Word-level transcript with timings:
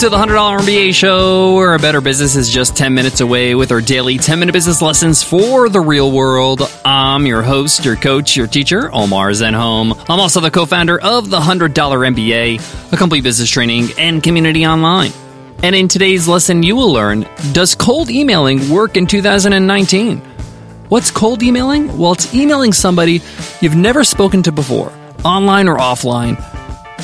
to 0.00 0.08
the 0.08 0.16
$100 0.16 0.60
MBA 0.60 0.94
show, 0.94 1.56
where 1.56 1.74
a 1.74 1.78
better 1.78 2.00
business 2.00 2.34
is 2.34 2.48
just 2.48 2.74
10 2.74 2.94
minutes 2.94 3.20
away 3.20 3.54
with 3.54 3.70
our 3.70 3.82
daily 3.82 4.16
10 4.16 4.38
minute 4.38 4.52
business 4.54 4.80
lessons 4.80 5.22
for 5.22 5.68
the 5.68 5.80
real 5.80 6.10
world. 6.10 6.62
I'm 6.86 7.26
your 7.26 7.42
host, 7.42 7.84
your 7.84 7.96
coach, 7.96 8.34
your 8.34 8.46
teacher, 8.46 8.88
Omar 8.94 9.32
Zenhom. 9.32 9.92
I'm 10.08 10.18
also 10.18 10.40
the 10.40 10.50
co 10.50 10.64
founder 10.64 10.98
of 10.98 11.28
the 11.28 11.38
$100 11.38 11.74
MBA, 11.74 12.92
a 12.92 12.96
complete 12.96 13.24
business 13.24 13.50
training 13.50 13.88
and 13.98 14.22
community 14.22 14.66
online. 14.66 15.12
And 15.62 15.76
in 15.76 15.86
today's 15.86 16.26
lesson, 16.26 16.62
you 16.62 16.76
will 16.76 16.90
learn 16.90 17.26
Does 17.52 17.74
cold 17.74 18.08
emailing 18.08 18.70
work 18.70 18.96
in 18.96 19.06
2019? 19.06 20.16
What's 20.88 21.10
cold 21.10 21.42
emailing? 21.42 21.98
Well, 21.98 22.12
it's 22.12 22.34
emailing 22.34 22.72
somebody 22.72 23.20
you've 23.60 23.76
never 23.76 24.04
spoken 24.04 24.42
to 24.44 24.52
before, 24.52 24.94
online 25.26 25.68
or 25.68 25.76
offline, 25.76 26.38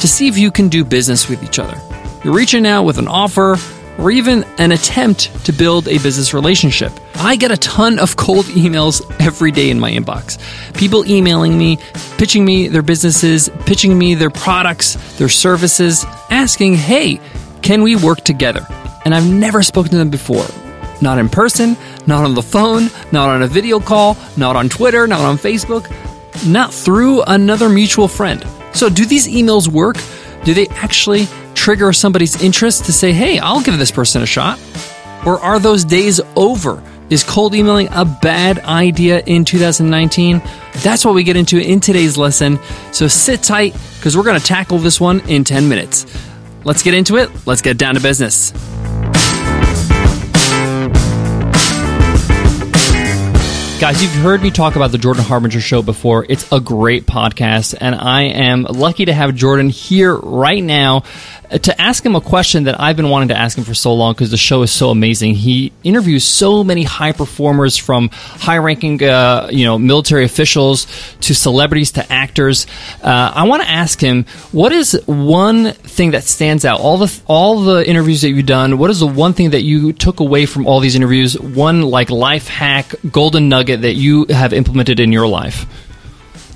to 0.01 0.09
see 0.09 0.29
if 0.29 0.39
you 0.39 0.51
can 0.51 0.71
do 0.71 0.83
business 0.83 1.29
with 1.29 1.45
each 1.45 1.59
other. 1.59 1.79
You're 2.27 2.35
reaching 2.35 2.67
out 2.67 2.83
with 2.83 2.99
an 2.99 3.07
offer 3.07 3.57
or 3.99 4.11
even 4.11 4.43
an 4.59 4.73
attempt 4.73 5.45
to 5.45 5.53
build 5.53 5.87
a 5.87 5.99
business 5.99 6.35
relationship. 6.35 6.93
I 7.15 7.37
get 7.37 7.53
a 7.53 7.57
ton 7.57 8.01
of 8.01 8.17
cold 8.17 8.47
emails 8.47 9.01
every 9.25 9.53
day 9.53 9.71
in 9.71 9.79
my 9.79 9.93
inbox. 9.93 10.37
People 10.75 11.07
emailing 11.09 11.57
me, 11.57 11.79
pitching 12.19 12.45
me 12.45 12.67
their 12.67 12.83
businesses, 12.83 13.49
pitching 13.65 13.97
me 13.97 14.17
their 14.17 14.31
products, 14.31 14.95
their 15.19 15.29
services, 15.29 16.05
asking, 16.29 16.75
hey, 16.75 17.21
can 17.63 17.83
we 17.83 17.95
work 17.95 18.23
together? 18.23 18.67
And 19.05 19.15
I've 19.15 19.31
never 19.31 19.63
spoken 19.63 19.93
to 19.93 19.97
them 19.97 20.11
before. 20.11 20.47
Not 21.01 21.21
in 21.21 21.29
person, 21.29 21.77
not 22.09 22.25
on 22.25 22.35
the 22.35 22.43
phone, 22.43 22.91
not 23.13 23.29
on 23.29 23.45
a 23.45 23.47
video 23.47 23.79
call, 23.79 24.17
not 24.37 24.57
on 24.57 24.69
Twitter, 24.69 25.07
not 25.07 25.21
on 25.21 25.39
Facebook, 25.39 25.89
not 26.45 26.75
through 26.75 27.23
another 27.23 27.69
mutual 27.69 28.09
friend. 28.09 28.45
So, 28.73 28.89
do 28.89 29.07
these 29.07 29.29
emails 29.29 29.69
work? 29.69 29.97
Do 30.43 30.55
they 30.55 30.67
actually 30.71 31.29
trigger 31.67 31.93
somebody's 31.93 32.41
interest 32.41 32.85
to 32.85 32.93
say, 32.93 33.13
hey, 33.13 33.41
I'll 33.41 33.61
give 33.61 33.77
this 33.77 33.91
person 33.91 34.23
a 34.23 34.27
shot? 34.27 34.57
Or 35.27 35.41
are 35.41 35.59
those 35.59 35.85
days 35.85 36.21
over? 36.37 36.81
Is 37.11 37.25
cold 37.25 37.57
emailing 37.57 37.89
a 37.91 38.05
bad 38.05 38.61
idea 38.61 39.21
in 39.27 39.45
2019? 39.45 40.41
That's 40.75 41.05
what 41.05 41.17
we 41.17 41.25
get 41.25 41.35
into 41.35 41.59
in 41.59 41.81
today's 41.81 42.17
lesson. 42.17 42.61
So 42.93 43.09
sit 43.09 43.43
tight 43.43 43.75
because 43.97 44.17
we're 44.17 44.23
going 44.23 44.39
to 44.39 44.47
tackle 44.47 44.79
this 44.79 45.01
one 45.01 45.29
in 45.29 45.43
10 45.43 45.69
minutes. 45.69 46.07
Let's 46.63 46.85
get 46.85 46.95
into 46.95 47.17
it. 47.17 47.31
Let's 47.49 47.63
get 47.63 47.79
down 47.79 47.97
to 47.97 48.01
business. 48.01 48.53
Guys, 53.79 54.03
you've 54.03 54.11
heard 54.23 54.41
me 54.41 54.51
talk 54.51 54.75
about 54.75 54.91
the 54.91 54.97
Jordan 54.97 55.23
Harbinger 55.23 55.61
Show 55.61 55.83
before. 55.83 56.25
It's 56.27 56.51
a 56.51 56.61
great 56.61 57.05
podcast, 57.05 57.75
and 57.79 57.95
I 57.95 58.23
am 58.23 58.63
lucky 58.63 59.05
to 59.05 59.13
have 59.13 59.35
Jordan 59.35 59.69
here 59.69 60.17
right 60.17 60.65
now 60.65 61.03
to 61.51 61.81
ask 61.81 62.05
him 62.05 62.17
a 62.17 62.21
question 62.21 62.65
that 62.65 62.81
I've 62.81 62.97
been 62.97 63.11
wanting 63.11 63.29
to 63.29 63.37
ask 63.37 63.57
him 63.57 63.65
for 63.65 63.75
so 63.75 63.95
long 63.95 64.15
because 64.15 64.31
the 64.31 64.37
show 64.37 64.63
is 64.63 64.73
so 64.73 64.91
amazing. 64.91 65.35
He 65.35 65.73
interviews 65.85 66.25
so 66.25 66.65
many 66.65 66.83
high 66.83 67.13
performers 67.13 67.77
from 67.77 68.11
high-ranking, 68.13 69.03
uh, 69.03 69.49
you 69.51 69.65
know, 69.65 69.79
military 69.79 70.25
officials 70.25 70.87
to 71.21 71.35
celebrities 71.35 71.93
to 71.93 72.13
actors. 72.13 72.67
Uh, 73.03 73.33
I 73.35 73.45
want 73.45 73.63
to 73.63 73.69
ask 73.69 74.01
him 74.01 74.25
what 74.53 74.73
is 74.73 75.01
one 75.07 75.73
thing 75.73 76.13
that 76.13 76.25
stands 76.25 76.65
out 76.65 76.81
all 76.81 76.99
the 76.99 77.21
all 77.27 77.63
the 77.63 77.89
interviews 77.89 78.23
that 78.23 78.31
you've 78.31 78.47
done. 78.47 78.79
What 78.79 78.91
is 78.91 79.01
the 79.01 79.07
one 79.07 79.33
thing 79.33 79.51
that 79.51 79.63
you 79.63 79.93
took 79.93 80.21
away 80.21 80.47
from 80.47 80.67
all 80.67 80.81
these 80.81 80.97
interviews? 80.97 81.39
One 81.39 81.83
like 81.83 82.11
life 82.11 82.49
hack, 82.49 82.95
golden 83.11 83.49
nugget 83.49 83.83
that 83.83 83.95
you 83.95 84.27
have 84.27 84.53
implemented 84.53 85.01
in 85.01 85.13
your 85.13 85.27
life. 85.27 85.67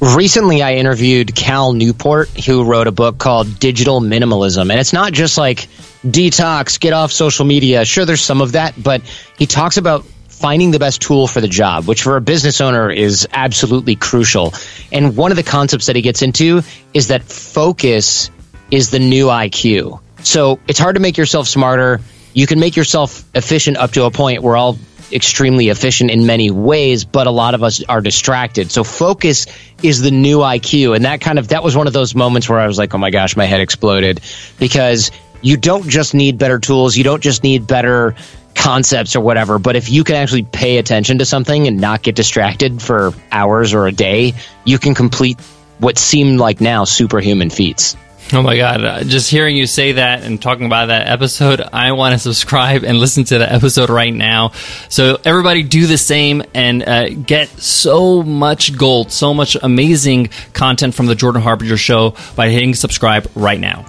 Recently, 0.01 0.62
I 0.62 0.77
interviewed 0.77 1.34
Cal 1.34 1.75
Newport, 1.75 2.31
who 2.31 2.65
wrote 2.65 2.87
a 2.87 2.93
book 2.93 3.19
called 3.19 3.59
Digital 3.59 4.00
Minimalism. 4.00 4.71
And 4.71 4.81
it's 4.81 4.94
not 4.94 5.12
just 5.12 5.37
like 5.37 5.69
detox, 6.06 6.81
get 6.81 6.94
off 6.94 7.12
social 7.12 7.44
media. 7.44 7.84
Sure, 7.84 8.06
there's 8.06 8.22
some 8.22 8.41
of 8.41 8.53
that, 8.53 8.83
but 8.83 9.03
he 9.39 9.44
talks 9.44 9.77
about 9.77 10.06
finding 10.28 10.71
the 10.71 10.78
best 10.78 11.03
tool 11.03 11.27
for 11.27 11.43
the 11.43 11.49
job, 11.49 11.87
which 11.87 12.03
for 12.03 12.16
a 12.16 12.21
business 12.22 12.62
owner 12.62 12.91
is 12.91 13.28
absolutely 13.31 13.94
crucial. 13.94 14.55
And 14.91 15.19
one 15.19 15.33
of 15.33 15.37
the 15.37 15.43
concepts 15.43 15.84
that 15.87 15.97
he 15.97 16.03
gets 16.03 16.22
into 16.22 16.62
is 16.94 17.09
that 17.09 17.22
focus 17.22 18.31
is 18.71 18.89
the 18.89 19.00
new 19.00 19.27
IQ. 19.27 20.00
So 20.22 20.60
it's 20.66 20.78
hard 20.78 20.97
to 20.97 21.00
make 21.03 21.19
yourself 21.19 21.47
smarter. 21.47 22.00
You 22.33 22.47
can 22.47 22.59
make 22.59 22.75
yourself 22.75 23.22
efficient 23.34 23.77
up 23.77 23.93
to 23.93 24.05
a 24.05 24.10
point 24.10 24.43
where 24.43 24.56
all 24.56 24.78
extremely 25.12 25.69
efficient 25.69 26.10
in 26.10 26.26
many 26.26 26.50
ways, 26.50 27.04
but 27.04 27.26
a 27.26 27.31
lot 27.31 27.54
of 27.54 27.62
us 27.62 27.82
are 27.84 28.00
distracted. 28.00 28.71
So 28.71 28.84
focus 28.84 29.47
is 29.82 30.00
the 30.00 30.10
new 30.10 30.38
IQ. 30.38 30.97
And 30.97 31.04
that 31.04 31.21
kind 31.21 31.38
of, 31.38 31.48
that 31.48 31.62
was 31.62 31.76
one 31.76 31.87
of 31.87 31.93
those 31.93 32.15
moments 32.15 32.48
where 32.48 32.60
I 32.60 32.66
was 32.66 32.78
like, 32.78 32.94
oh 32.94 32.98
my 32.98 33.10
gosh, 33.10 33.37
my 33.37 33.44
head 33.44 33.60
exploded 33.60 34.21
because 34.59 35.10
you 35.43 35.56
don't 35.56 35.88
just 35.88 36.15
need 36.15 36.38
better 36.38 36.59
tools. 36.59 36.97
You 36.97 37.04
don't 37.04 37.22
just 37.22 37.43
need 37.43 37.66
better 37.66 38.15
concepts 38.54 39.16
or 39.16 39.21
whatever. 39.21 39.59
But 39.59 39.76
if 39.76 39.91
you 39.91 40.04
can 40.04 40.16
actually 40.16 40.43
pay 40.43 40.78
attention 40.78 41.19
to 41.19 41.25
something 41.25 41.66
and 41.66 41.81
not 41.81 42.03
get 42.03 42.15
distracted 42.15 42.82
for 42.82 43.12
hours 43.32 43.75
or 43.75 43.87
a 43.87 43.92
day, 43.92 44.34
you 44.65 44.78
can 44.78 44.94
complete 44.94 45.41
what 45.78 45.98
seem 45.98 46.37
like 46.37 46.60
now 46.60 46.84
superhuman 46.84 47.50
feats. 47.50 47.97
Oh 48.32 48.42
my 48.42 48.56
God. 48.56 48.84
Uh, 48.84 49.02
just 49.02 49.28
hearing 49.28 49.56
you 49.56 49.66
say 49.66 49.92
that 49.92 50.22
and 50.22 50.41
talking 50.41 50.64
about 50.64 50.86
that 50.86 51.08
episode, 51.08 51.60
I 51.60 51.91
want 51.92 52.12
to 52.12 52.18
subscribe 52.20 52.84
and 52.84 52.98
listen 52.98 53.24
to 53.24 53.38
the 53.38 53.52
episode 53.52 53.91
right 53.91 54.14
now. 54.14 54.52
So, 54.88 55.18
everybody 55.24 55.64
do 55.64 55.88
the 55.88 55.98
same 55.98 56.44
and 56.54 56.86
uh, 56.86 57.08
get 57.08 57.48
so 57.48 58.22
much 58.22 58.76
gold, 58.76 59.10
so 59.10 59.34
much 59.34 59.56
amazing 59.60 60.28
content 60.52 60.94
from 60.94 61.06
the 61.06 61.16
Jordan 61.16 61.42
Harbinger 61.42 61.76
Show 61.76 62.14
by 62.36 62.50
hitting 62.50 62.74
subscribe 62.74 63.28
right 63.34 63.58
now. 63.58 63.82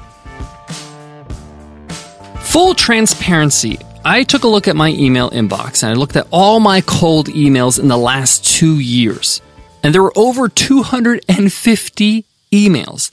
Full 2.39 2.73
transparency. 2.73 3.77
I 4.03 4.23
took 4.23 4.43
a 4.43 4.47
look 4.47 4.67
at 4.67 4.75
my 4.75 4.89
email 4.89 5.29
inbox 5.29 5.83
and 5.83 5.91
I 5.91 5.95
looked 5.95 6.15
at 6.15 6.27
all 6.31 6.59
my 6.59 6.81
cold 6.81 7.27
emails 7.27 7.79
in 7.79 7.87
the 7.89 7.97
last 7.97 8.43
two 8.43 8.79
years. 8.79 9.39
And 9.83 9.93
there 9.93 10.01
were 10.01 10.13
over 10.15 10.49
250 10.49 12.25
emails. 12.51 13.11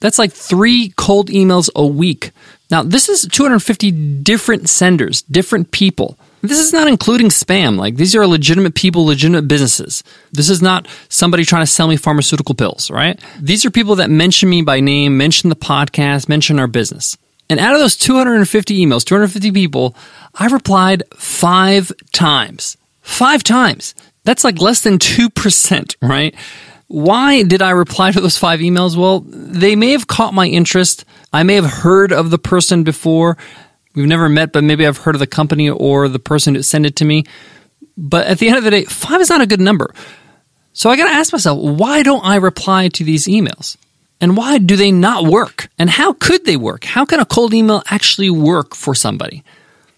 That's 0.00 0.18
like 0.18 0.32
three 0.32 0.92
cold 0.96 1.28
emails 1.28 1.68
a 1.74 1.86
week. 1.86 2.30
Now, 2.70 2.82
this 2.82 3.08
is 3.08 3.26
250 3.30 3.90
different 4.22 4.68
senders, 4.68 5.22
different 5.22 5.70
people. 5.70 6.18
This 6.42 6.58
is 6.58 6.72
not 6.72 6.86
including 6.86 7.28
spam. 7.28 7.76
Like, 7.78 7.96
these 7.96 8.14
are 8.14 8.26
legitimate 8.26 8.74
people, 8.74 9.06
legitimate 9.06 9.48
businesses. 9.48 10.04
This 10.30 10.48
is 10.48 10.62
not 10.62 10.86
somebody 11.08 11.44
trying 11.44 11.62
to 11.62 11.66
sell 11.66 11.88
me 11.88 11.96
pharmaceutical 11.96 12.54
pills, 12.54 12.90
right? 12.90 13.18
These 13.40 13.64
are 13.64 13.70
people 13.70 13.96
that 13.96 14.10
mention 14.10 14.48
me 14.48 14.62
by 14.62 14.80
name, 14.80 15.16
mention 15.16 15.50
the 15.50 15.56
podcast, 15.56 16.28
mention 16.28 16.60
our 16.60 16.68
business. 16.68 17.16
And 17.50 17.58
out 17.58 17.74
of 17.74 17.80
those 17.80 17.96
250 17.96 18.78
emails, 18.78 19.04
250 19.04 19.50
people, 19.52 19.96
I 20.34 20.46
replied 20.46 21.02
five 21.16 21.90
times. 22.12 22.76
Five 23.00 23.42
times. 23.42 23.94
That's 24.24 24.44
like 24.44 24.60
less 24.60 24.82
than 24.82 24.98
2%, 24.98 25.96
right? 26.02 26.34
Why 26.88 27.42
did 27.42 27.60
I 27.60 27.70
reply 27.70 28.10
to 28.10 28.20
those 28.20 28.38
five 28.38 28.60
emails? 28.60 28.96
Well, 28.96 29.20
they 29.20 29.76
may 29.76 29.92
have 29.92 30.06
caught 30.06 30.34
my 30.34 30.46
interest. 30.46 31.04
I 31.32 31.42
may 31.42 31.54
have 31.54 31.66
heard 31.66 32.12
of 32.12 32.30
the 32.30 32.38
person 32.38 32.82
before. 32.82 33.36
We've 33.94 34.06
never 34.06 34.28
met, 34.28 34.52
but 34.52 34.64
maybe 34.64 34.86
I've 34.86 34.98
heard 34.98 35.14
of 35.14 35.18
the 35.18 35.26
company 35.26 35.68
or 35.68 36.08
the 36.08 36.18
person 36.18 36.54
who 36.54 36.62
sent 36.62 36.86
it 36.86 36.96
to 36.96 37.04
me. 37.04 37.24
But 37.96 38.26
at 38.26 38.38
the 38.38 38.48
end 38.48 38.56
of 38.56 38.64
the 38.64 38.70
day, 38.70 38.84
five 38.84 39.20
is 39.20 39.28
not 39.28 39.42
a 39.42 39.46
good 39.46 39.60
number. 39.60 39.94
So 40.72 40.88
I 40.88 40.96
got 40.96 41.06
to 41.06 41.14
ask 41.14 41.32
myself, 41.32 41.58
why 41.58 42.02
don't 42.02 42.24
I 42.24 42.36
reply 42.36 42.88
to 42.88 43.04
these 43.04 43.26
emails? 43.26 43.76
And 44.20 44.36
why 44.36 44.58
do 44.58 44.76
they 44.76 44.90
not 44.90 45.24
work? 45.24 45.68
And 45.78 45.90
how 45.90 46.12
could 46.14 46.44
they 46.44 46.56
work? 46.56 46.84
How 46.84 47.04
can 47.04 47.20
a 47.20 47.26
cold 47.26 47.52
email 47.52 47.82
actually 47.90 48.30
work 48.30 48.74
for 48.74 48.94
somebody? 48.94 49.44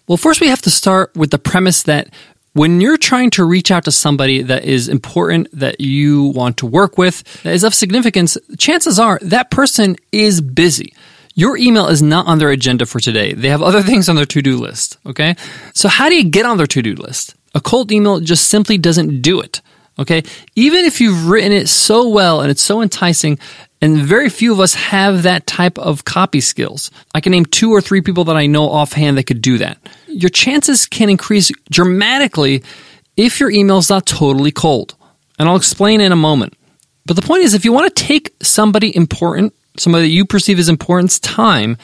Well, 0.07 0.17
first 0.17 0.41
we 0.41 0.47
have 0.47 0.61
to 0.63 0.69
start 0.69 1.15
with 1.15 1.31
the 1.31 1.39
premise 1.39 1.83
that 1.83 2.13
when 2.53 2.81
you're 2.81 2.97
trying 2.97 3.29
to 3.31 3.45
reach 3.45 3.71
out 3.71 3.85
to 3.85 3.91
somebody 3.91 4.41
that 4.41 4.65
is 4.65 4.89
important, 4.89 5.47
that 5.53 5.79
you 5.79 6.25
want 6.25 6.57
to 6.57 6.65
work 6.65 6.97
with, 6.97 7.23
that 7.43 7.53
is 7.53 7.63
of 7.63 7.73
significance, 7.73 8.37
chances 8.57 8.99
are 8.99 9.19
that 9.21 9.51
person 9.51 9.95
is 10.11 10.41
busy. 10.41 10.93
Your 11.33 11.55
email 11.57 11.87
is 11.87 12.01
not 12.01 12.27
on 12.27 12.39
their 12.39 12.49
agenda 12.49 12.85
for 12.85 12.99
today. 12.99 13.33
They 13.33 13.49
have 13.49 13.61
other 13.61 13.81
things 13.81 14.09
on 14.09 14.17
their 14.17 14.25
to 14.25 14.41
do 14.41 14.57
list. 14.57 14.97
Okay. 15.05 15.35
So, 15.73 15.87
how 15.87 16.09
do 16.09 16.15
you 16.15 16.25
get 16.25 16.45
on 16.45 16.57
their 16.57 16.67
to 16.67 16.81
do 16.81 16.93
list? 16.95 17.35
A 17.55 17.61
cold 17.61 17.91
email 17.91 18.19
just 18.19 18.49
simply 18.49 18.77
doesn't 18.77 19.21
do 19.21 19.39
it. 19.39 19.61
Okay. 19.97 20.23
Even 20.55 20.83
if 20.83 20.99
you've 20.99 21.29
written 21.29 21.53
it 21.53 21.69
so 21.69 22.09
well 22.09 22.41
and 22.41 22.51
it's 22.51 22.61
so 22.61 22.81
enticing, 22.81 23.39
and 23.81 23.97
very 23.97 24.29
few 24.29 24.53
of 24.53 24.59
us 24.59 24.75
have 24.75 25.23
that 25.23 25.47
type 25.47 25.79
of 25.79 26.05
copy 26.05 26.39
skills. 26.39 26.91
I 27.15 27.21
can 27.21 27.31
name 27.31 27.45
two 27.45 27.71
or 27.71 27.81
three 27.81 28.01
people 28.01 28.23
that 28.25 28.37
I 28.37 28.45
know 28.45 28.69
offhand 28.69 29.17
that 29.17 29.23
could 29.23 29.41
do 29.41 29.57
that. 29.57 29.77
Your 30.07 30.29
chances 30.29 30.85
can 30.85 31.09
increase 31.09 31.51
dramatically 31.69 32.63
if 33.17 33.39
your 33.39 33.49
email 33.49 33.79
is 33.79 33.89
not 33.89 34.05
totally 34.05 34.51
cold. 34.51 34.95
And 35.39 35.49
I'll 35.49 35.55
explain 35.55 35.99
in 35.99 36.11
a 36.11 36.17
moment. 36.17 36.53
But 37.05 37.15
the 37.15 37.23
point 37.23 37.43
is, 37.43 37.55
if 37.55 37.65
you 37.65 37.73
want 37.73 37.93
to 37.93 38.03
take 38.03 38.35
somebody 38.43 38.95
important, 38.95 39.53
somebody 39.77 40.05
that 40.05 40.13
you 40.13 40.25
perceive 40.25 40.59
as 40.59 40.69
important's 40.69 41.19
time, 41.19 41.77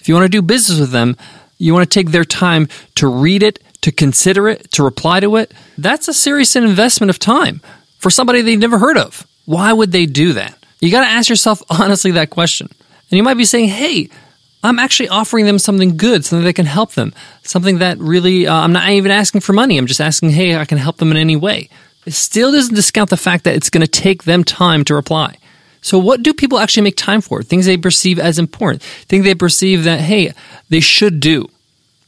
if 0.00 0.08
you 0.08 0.14
want 0.14 0.24
to 0.24 0.28
do 0.28 0.42
business 0.42 0.80
with 0.80 0.90
them, 0.90 1.16
you 1.58 1.72
want 1.72 1.88
to 1.88 1.94
take 1.94 2.10
their 2.10 2.24
time 2.24 2.68
to 2.96 3.06
read 3.06 3.44
it, 3.44 3.60
to 3.82 3.92
consider 3.92 4.48
it, 4.48 4.72
to 4.72 4.82
reply 4.82 5.20
to 5.20 5.36
it, 5.36 5.54
that's 5.78 6.08
a 6.08 6.14
serious 6.14 6.56
investment 6.56 7.10
of 7.10 7.18
time 7.18 7.60
for 7.98 8.10
somebody 8.10 8.42
they've 8.42 8.58
never 8.58 8.78
heard 8.78 8.98
of. 8.98 9.26
Why 9.44 9.72
would 9.72 9.92
they 9.92 10.06
do 10.06 10.32
that? 10.32 10.58
You 10.84 10.90
got 10.90 11.04
to 11.04 11.10
ask 11.10 11.30
yourself 11.30 11.62
honestly 11.70 12.10
that 12.12 12.30
question. 12.30 12.68
And 13.10 13.16
you 13.16 13.22
might 13.22 13.38
be 13.38 13.46
saying, 13.46 13.68
hey, 13.68 14.10
I'm 14.62 14.78
actually 14.78 15.08
offering 15.08 15.46
them 15.46 15.58
something 15.58 15.96
good, 15.96 16.24
something 16.24 16.44
that 16.44 16.54
can 16.54 16.66
help 16.66 16.92
them, 16.92 17.14
something 17.42 17.78
that 17.78 17.98
really, 17.98 18.46
uh, 18.46 18.54
I'm 18.54 18.72
not 18.72 18.88
even 18.90 19.10
asking 19.10 19.40
for 19.40 19.52
money. 19.52 19.78
I'm 19.78 19.86
just 19.86 20.00
asking, 20.00 20.30
hey, 20.30 20.56
I 20.56 20.64
can 20.64 20.78
help 20.78 20.98
them 20.98 21.10
in 21.10 21.16
any 21.16 21.36
way. 21.36 21.70
It 22.06 22.12
still 22.12 22.52
doesn't 22.52 22.74
discount 22.74 23.08
the 23.08 23.16
fact 23.16 23.44
that 23.44 23.54
it's 23.54 23.70
going 23.70 23.80
to 23.80 23.88
take 23.88 24.24
them 24.24 24.44
time 24.44 24.84
to 24.84 24.94
reply. 24.94 25.38
So, 25.80 25.98
what 25.98 26.22
do 26.22 26.32
people 26.32 26.58
actually 26.58 26.84
make 26.84 26.96
time 26.96 27.20
for? 27.20 27.42
Things 27.42 27.66
they 27.66 27.76
perceive 27.76 28.18
as 28.18 28.38
important, 28.38 28.82
things 28.82 29.24
they 29.24 29.34
perceive 29.34 29.84
that, 29.84 30.00
hey, 30.00 30.32
they 30.70 30.80
should 30.80 31.20
do. 31.20 31.46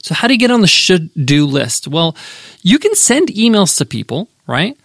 So, 0.03 0.15
how 0.15 0.29
do 0.29 0.35
you 0.35 0.39
get 0.39 0.51
on 0.51 0.63
the 0.63 0.67
should 0.67 1.11
do 1.15 1.47
list? 1.47 1.87
Well, 1.89 2.17
you 2.63 2.79
can 2.79 2.95
send 2.95 3.29
emails 3.29 3.77
to 3.79 3.85
people, 3.85 4.29
right? 4.47 4.79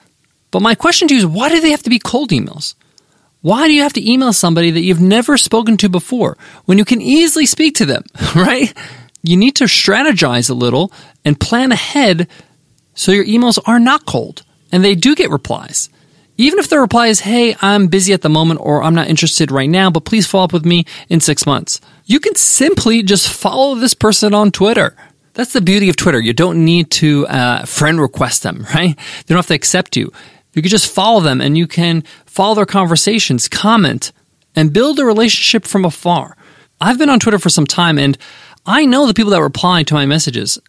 But 0.52 0.62
my 0.62 0.76
question 0.76 1.08
to 1.08 1.14
you 1.14 1.20
is 1.20 1.26
why 1.26 1.48
do 1.48 1.62
they 1.62 1.72
have 1.72 1.84
to 1.84 1.90
be 1.90 2.00
cold 2.00 2.32
emails? 2.32 2.76
Why 3.42 3.68
do 3.68 3.74
you 3.74 3.82
have 3.82 3.94
to 3.94 4.12
email 4.12 4.34
somebody 4.34 4.72
that 4.72 4.82
you've 4.82 5.02
never 5.02 5.38
spoken 5.38 5.78
to 5.78 5.90
before 5.90 6.38
when 6.66 6.78
you 6.78 6.86
can 6.86 7.02
easily 7.02 7.46
speak 7.46 7.76
to 7.76 7.86
them, 7.86 8.04
right? 8.36 8.74
You 9.24 9.38
need 9.38 9.56
to 9.58 9.66
strategize 9.66 10.50
a 10.50 10.54
little 10.54 10.92
and 11.26 11.40
plan 11.40 11.72
ahead 11.72 12.28
so 12.94 13.12
your 13.12 13.26
emails 13.26 13.60
are 13.66 13.80
not 13.80 14.06
cold 14.06 14.44
and 14.72 14.84
they 14.84 14.96
do 14.96 15.16
get 15.16 15.30
replies. 15.30 15.90
Even 16.38 16.60
if 16.60 16.70
the 16.70 16.80
reply 16.80 17.08
is, 17.08 17.20
hey, 17.20 17.56
I'm 17.62 17.88
busy 17.88 18.14
at 18.14 18.22
the 18.22 18.30
moment 18.30 18.62
or 18.64 18.82
I'm 18.82 18.96
not 18.96 19.08
interested 19.10 19.52
right 19.52 19.70
now, 19.70 19.92
but 19.92 20.06
please 20.06 20.26
follow 20.26 20.46
up 20.46 20.54
with 20.54 20.66
me 20.66 20.86
in 21.10 21.20
six 21.20 21.46
months. 21.46 21.82
You 22.06 22.20
can 22.20 22.36
simply 22.36 23.04
just 23.04 23.30
follow 23.30 23.76
this 23.76 23.94
person 23.94 24.34
on 24.34 24.52
Twitter. 24.52 24.96
That's 25.34 25.54
the 25.54 25.62
beauty 25.62 25.90
of 25.90 25.98
Twitter. 25.98 26.20
You 26.20 26.34
don't 26.34 26.66
need 26.66 26.90
to 26.92 27.28
uh, 27.28 27.66
friend 27.66 28.02
request 28.02 28.44
them, 28.44 28.66
right? 28.74 28.96
They 28.96 29.34
don't 29.34 29.38
have 29.38 29.48
to 29.48 29.54
accept 29.54 29.96
you. 29.96 30.12
You 30.54 30.62
can 30.62 30.70
just 30.70 30.94
follow 30.94 31.22
them 31.22 31.42
and 31.42 31.58
you 31.58 31.68
can 31.68 32.04
follow 32.26 32.56
their 32.56 32.66
conversations, 32.66 33.48
comment, 33.48 34.12
and 34.56 34.74
build 34.74 35.00
a 35.00 35.06
relationship 35.06 35.66
from 35.66 35.86
afar. 35.86 36.36
I've 36.80 36.98
been 36.98 37.10
on 37.10 37.20
Twitter 37.20 37.40
for 37.40 37.50
some 37.50 37.66
time 37.66 37.98
and 37.98 38.18
I 38.66 38.86
know 38.86 39.08
the 39.08 39.14
people 39.14 39.32
that 39.32 39.42
reply 39.42 39.84
to 39.84 39.94
my 39.94 40.06
messages. 40.06 40.60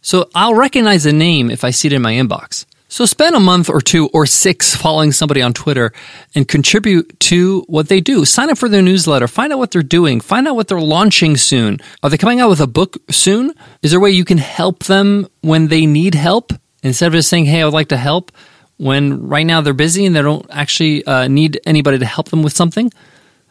So 0.00 0.30
I'll 0.34 0.54
recognize 0.54 1.06
a 1.06 1.12
name 1.12 1.50
if 1.50 1.64
I 1.64 1.70
see 1.70 1.88
it 1.88 1.92
in 1.92 2.02
my 2.02 2.12
inbox. 2.12 2.64
So 2.88 3.04
spend 3.04 3.34
a 3.34 3.40
month 3.40 3.68
or 3.68 3.80
two 3.80 4.08
or 4.12 4.26
six 4.26 4.76
following 4.82 5.12
somebody 5.12 5.42
on 5.42 5.52
Twitter 5.52 5.92
and 6.34 6.46
contribute 6.46 7.18
to 7.20 7.62
what 7.66 7.88
they 7.88 8.00
do. 8.00 8.24
Sign 8.24 8.50
up 8.50 8.58
for 8.58 8.68
their 8.68 8.82
newsletter. 8.82 9.26
Find 9.26 9.52
out 9.52 9.58
what 9.58 9.72
they're 9.72 9.82
doing. 9.82 10.20
Find 10.20 10.46
out 10.46 10.54
what 10.54 10.68
they're 10.68 10.80
launching 10.80 11.36
soon. 11.36 11.80
Are 12.02 12.10
they 12.10 12.16
coming 12.16 12.40
out 12.40 12.48
with 12.48 12.60
a 12.60 12.66
book 12.66 12.96
soon? 13.10 13.52
Is 13.82 13.90
there 13.90 13.98
a 13.98 14.02
way 14.02 14.10
you 14.10 14.24
can 14.24 14.38
help 14.38 14.84
them 14.84 15.26
when 15.40 15.68
they 15.68 15.86
need 15.86 16.14
help? 16.14 16.52
Instead 16.82 17.08
of 17.08 17.14
just 17.14 17.28
saying, 17.28 17.46
hey, 17.46 17.62
I 17.62 17.64
would 17.64 17.74
like 17.74 17.88
to 17.88 17.96
help, 17.96 18.30
when 18.78 19.28
right 19.28 19.46
now 19.46 19.60
they're 19.60 19.74
busy 19.74 20.06
and 20.06 20.14
they 20.14 20.22
don't 20.22 20.46
actually 20.50 21.04
uh, 21.04 21.28
need 21.28 21.60
anybody 21.66 21.98
to 21.98 22.06
help 22.06 22.28
them 22.28 22.42
with 22.42 22.52
something? 22.52 22.90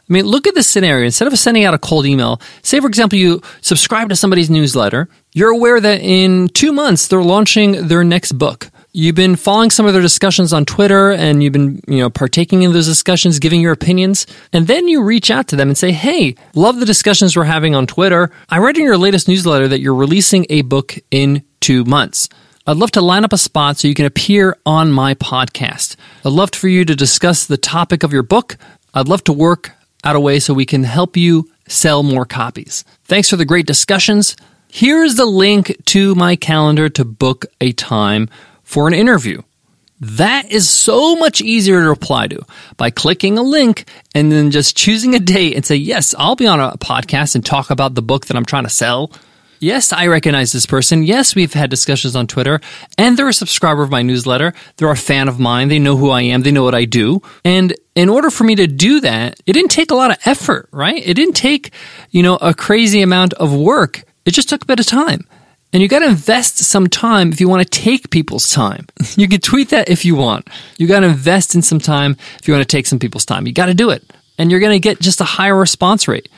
I 0.08 0.12
mean, 0.12 0.24
look 0.24 0.46
at 0.46 0.54
this 0.54 0.68
scenario. 0.68 1.04
Instead 1.04 1.26
of 1.26 1.36
sending 1.36 1.64
out 1.64 1.74
a 1.74 1.78
cold 1.78 2.06
email, 2.06 2.40
say, 2.62 2.78
for 2.78 2.86
example, 2.86 3.18
you 3.18 3.40
subscribe 3.60 4.08
to 4.10 4.16
somebody's 4.16 4.48
newsletter, 4.48 5.08
you're 5.32 5.50
aware 5.50 5.80
that 5.80 6.00
in 6.00 6.48
two 6.48 6.72
months 6.72 7.08
they're 7.08 7.22
launching 7.22 7.88
their 7.88 8.04
next 8.04 8.32
book. 8.32 8.70
You've 8.92 9.16
been 9.16 9.36
following 9.36 9.70
some 9.70 9.84
of 9.84 9.92
their 9.92 10.00
discussions 10.00 10.52
on 10.52 10.64
Twitter 10.64 11.10
and 11.10 11.42
you've 11.42 11.52
been, 11.52 11.80
you 11.86 11.98
know, 11.98 12.08
partaking 12.08 12.62
in 12.62 12.72
those 12.72 12.86
discussions, 12.86 13.38
giving 13.40 13.60
your 13.60 13.72
opinions. 13.72 14.26
And 14.52 14.68
then 14.68 14.88
you 14.88 15.02
reach 15.02 15.30
out 15.30 15.48
to 15.48 15.56
them 15.56 15.68
and 15.68 15.76
say, 15.76 15.92
Hey, 15.92 16.36
love 16.54 16.78
the 16.78 16.86
discussions 16.86 17.36
we're 17.36 17.44
having 17.44 17.74
on 17.74 17.86
Twitter. 17.86 18.30
I 18.48 18.58
read 18.58 18.78
in 18.78 18.84
your 18.84 18.96
latest 18.96 19.28
newsletter 19.28 19.68
that 19.68 19.80
you're 19.80 19.94
releasing 19.94 20.46
a 20.48 20.62
book 20.62 20.96
in 21.10 21.44
two 21.60 21.84
months. 21.84 22.30
I'd 22.68 22.78
love 22.78 22.90
to 22.92 23.00
line 23.00 23.24
up 23.24 23.32
a 23.32 23.38
spot 23.38 23.76
so 23.76 23.86
you 23.86 23.94
can 23.94 24.06
appear 24.06 24.56
on 24.66 24.90
my 24.90 25.14
podcast. 25.14 25.94
I'd 26.24 26.32
love 26.32 26.50
for 26.52 26.66
you 26.66 26.84
to 26.84 26.96
discuss 26.96 27.46
the 27.46 27.56
topic 27.56 28.02
of 28.02 28.12
your 28.12 28.24
book. 28.24 28.56
I'd 28.92 29.06
love 29.06 29.22
to 29.24 29.32
work 29.32 29.70
out 30.02 30.16
a 30.16 30.20
way 30.20 30.40
so 30.40 30.52
we 30.52 30.66
can 30.66 30.82
help 30.82 31.16
you 31.16 31.48
sell 31.68 32.02
more 32.02 32.24
copies. 32.24 32.84
Thanks 33.04 33.30
for 33.30 33.36
the 33.36 33.44
great 33.44 33.66
discussions. 33.66 34.34
Here's 34.68 35.14
the 35.14 35.26
link 35.26 35.76
to 35.86 36.16
my 36.16 36.34
calendar 36.34 36.88
to 36.88 37.04
book 37.04 37.46
a 37.60 37.70
time 37.70 38.28
for 38.64 38.88
an 38.88 38.94
interview. 38.94 39.42
That 40.00 40.50
is 40.50 40.68
so 40.68 41.14
much 41.14 41.40
easier 41.40 41.80
to 41.80 41.88
reply 41.88 42.26
to 42.26 42.44
by 42.76 42.90
clicking 42.90 43.38
a 43.38 43.42
link 43.42 43.88
and 44.12 44.32
then 44.32 44.50
just 44.50 44.76
choosing 44.76 45.14
a 45.14 45.20
date 45.20 45.54
and 45.54 45.64
say, 45.64 45.76
Yes, 45.76 46.16
I'll 46.18 46.34
be 46.34 46.48
on 46.48 46.58
a 46.58 46.76
podcast 46.78 47.36
and 47.36 47.46
talk 47.46 47.70
about 47.70 47.94
the 47.94 48.02
book 48.02 48.26
that 48.26 48.36
I'm 48.36 48.44
trying 48.44 48.64
to 48.64 48.70
sell. 48.70 49.12
Yes, 49.58 49.92
I 49.92 50.06
recognize 50.06 50.52
this 50.52 50.66
person. 50.66 51.02
Yes, 51.02 51.34
we've 51.34 51.52
had 51.52 51.70
discussions 51.70 52.14
on 52.14 52.26
Twitter, 52.26 52.60
and 52.98 53.16
they're 53.16 53.28
a 53.28 53.32
subscriber 53.32 53.82
of 53.82 53.90
my 53.90 54.02
newsletter. 54.02 54.52
They're 54.76 54.90
a 54.90 54.96
fan 54.96 55.28
of 55.28 55.38
mine. 55.40 55.68
They 55.68 55.78
know 55.78 55.96
who 55.96 56.10
I 56.10 56.22
am. 56.22 56.42
They 56.42 56.52
know 56.52 56.64
what 56.64 56.74
I 56.74 56.84
do. 56.84 57.22
And 57.44 57.74
in 57.94 58.08
order 58.08 58.30
for 58.30 58.44
me 58.44 58.54
to 58.56 58.66
do 58.66 59.00
that, 59.00 59.40
it 59.46 59.52
didn't 59.54 59.70
take 59.70 59.90
a 59.90 59.94
lot 59.94 60.10
of 60.10 60.18
effort, 60.26 60.68
right? 60.72 61.02
It 61.04 61.14
didn't 61.14 61.34
take, 61.34 61.72
you 62.10 62.22
know, 62.22 62.36
a 62.36 62.52
crazy 62.52 63.00
amount 63.00 63.32
of 63.34 63.54
work. 63.54 64.04
It 64.24 64.32
just 64.32 64.48
took 64.48 64.62
a 64.62 64.66
bit 64.66 64.80
of 64.80 64.86
time. 64.86 65.26
And 65.72 65.82
you 65.82 65.88
got 65.88 65.98
to 65.98 66.08
invest 66.08 66.58
some 66.58 66.86
time 66.86 67.32
if 67.32 67.40
you 67.40 67.48
want 67.48 67.62
to 67.62 67.68
take 67.68 68.10
people's 68.10 68.50
time. 68.50 68.86
You 69.16 69.28
can 69.28 69.40
tweet 69.40 69.70
that 69.70 69.88
if 69.88 70.04
you 70.04 70.14
want. 70.14 70.48
You 70.76 70.86
got 70.86 71.00
to 71.00 71.06
invest 71.06 71.54
in 71.54 71.62
some 71.62 71.78
time 71.78 72.16
if 72.38 72.46
you 72.46 72.52
want 72.52 72.68
to 72.68 72.76
take 72.76 72.86
some 72.86 72.98
people's 72.98 73.24
time. 73.24 73.46
You 73.46 73.52
got 73.54 73.66
to 73.66 73.74
do 73.74 73.88
it. 73.90 74.04
And 74.36 74.50
you're 74.50 74.60
going 74.60 74.72
to 74.74 74.78
get 74.78 75.00
just 75.00 75.22
a 75.22 75.24
higher 75.24 75.56
response 75.56 76.06
rate 76.06 76.28